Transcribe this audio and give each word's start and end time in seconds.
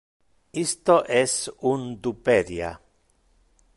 Isto 0.67 0.95
es 1.21 1.33
un 1.73 1.81
duperia. 2.01 2.71